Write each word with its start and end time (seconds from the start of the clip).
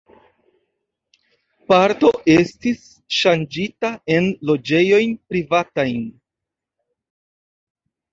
Parto 1.71 2.07
estis 2.35 2.79
ŝanĝita 3.17 3.91
en 4.15 4.29
loĝejojn 4.51 5.13
privatajn. 5.33 6.01